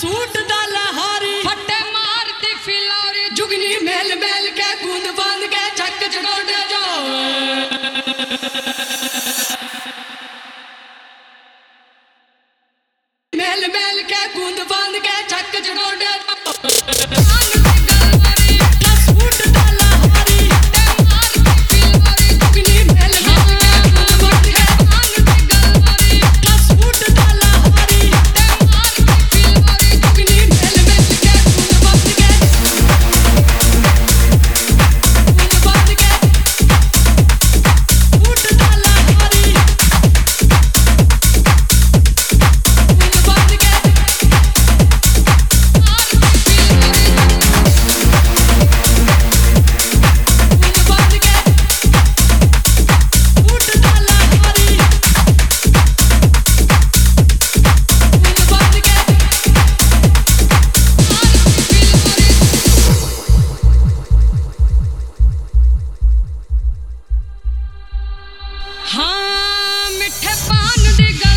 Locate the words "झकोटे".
6.08-6.60